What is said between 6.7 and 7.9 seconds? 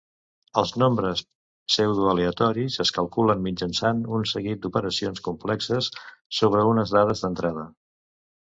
unes dades d'entrada.